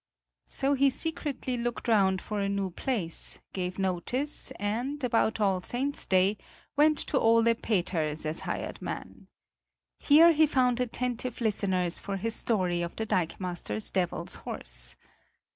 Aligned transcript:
So 0.47 0.73
he 0.73 0.89
secretly 0.89 1.57
looked 1.57 1.87
round 1.87 2.23
for 2.23 2.39
a 2.39 2.49
new 2.49 2.71
place, 2.71 3.39
gave 3.53 3.77
notice 3.77 4.49
and, 4.59 5.03
about 5.03 5.39
All 5.39 5.61
Saints' 5.61 6.07
Day, 6.07 6.37
went 6.75 6.97
to 7.05 7.19
Ole 7.19 7.53
Peters 7.53 8.25
as 8.25 8.39
hired 8.39 8.81
man. 8.81 9.27
Here 9.99 10.31
he 10.31 10.47
found 10.47 10.79
attentive 10.79 11.39
listeners 11.39 11.99
for 11.99 12.17
his 12.17 12.33
story 12.33 12.81
of 12.81 12.95
the 12.95 13.05
dikemaster's 13.05 13.91
devil's 13.91 14.37
horse. 14.41 14.95